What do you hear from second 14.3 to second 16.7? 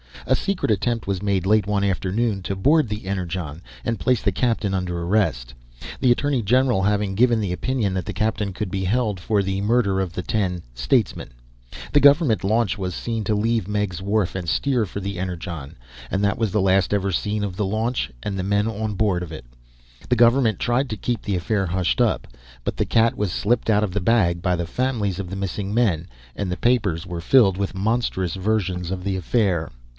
and steer for the Energon, and that was the